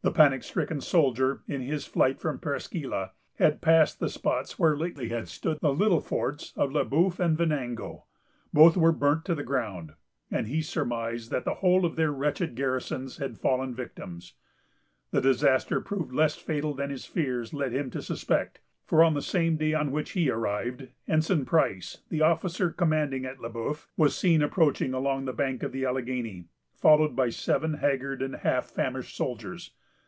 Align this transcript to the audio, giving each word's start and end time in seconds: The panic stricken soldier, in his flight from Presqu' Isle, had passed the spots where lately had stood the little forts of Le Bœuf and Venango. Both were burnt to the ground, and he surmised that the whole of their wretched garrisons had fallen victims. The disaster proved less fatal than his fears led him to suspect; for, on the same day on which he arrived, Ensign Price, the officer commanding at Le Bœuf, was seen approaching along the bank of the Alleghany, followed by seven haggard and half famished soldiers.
The 0.00 0.12
panic 0.14 0.42
stricken 0.42 0.80
soldier, 0.80 1.42
in 1.46 1.60
his 1.60 1.84
flight 1.84 2.18
from 2.18 2.38
Presqu' 2.38 2.90
Isle, 2.90 3.12
had 3.34 3.60
passed 3.60 4.00
the 4.00 4.08
spots 4.08 4.58
where 4.58 4.74
lately 4.74 5.10
had 5.10 5.28
stood 5.28 5.58
the 5.60 5.74
little 5.74 6.00
forts 6.00 6.54
of 6.56 6.72
Le 6.72 6.86
Bœuf 6.86 7.18
and 7.20 7.36
Venango. 7.36 8.06
Both 8.50 8.74
were 8.78 8.90
burnt 8.90 9.26
to 9.26 9.34
the 9.34 9.42
ground, 9.42 9.92
and 10.30 10.46
he 10.46 10.62
surmised 10.62 11.30
that 11.30 11.44
the 11.44 11.56
whole 11.56 11.84
of 11.84 11.96
their 11.96 12.10
wretched 12.10 12.54
garrisons 12.54 13.18
had 13.18 13.36
fallen 13.36 13.74
victims. 13.74 14.32
The 15.10 15.20
disaster 15.20 15.78
proved 15.78 16.14
less 16.14 16.36
fatal 16.36 16.72
than 16.72 16.88
his 16.88 17.04
fears 17.04 17.52
led 17.52 17.72
him 17.74 17.90
to 17.90 18.00
suspect; 18.00 18.60
for, 18.86 19.04
on 19.04 19.12
the 19.12 19.20
same 19.20 19.58
day 19.58 19.74
on 19.74 19.92
which 19.92 20.12
he 20.12 20.30
arrived, 20.30 20.88
Ensign 21.06 21.44
Price, 21.44 21.98
the 22.08 22.22
officer 22.22 22.70
commanding 22.70 23.26
at 23.26 23.40
Le 23.40 23.50
Bœuf, 23.50 23.88
was 23.98 24.16
seen 24.16 24.40
approaching 24.40 24.94
along 24.94 25.26
the 25.26 25.34
bank 25.34 25.62
of 25.62 25.72
the 25.72 25.84
Alleghany, 25.84 26.46
followed 26.78 27.14
by 27.14 27.28
seven 27.28 27.74
haggard 27.74 28.22
and 28.22 28.36
half 28.36 28.70
famished 28.70 29.14
soldiers. 29.14 29.72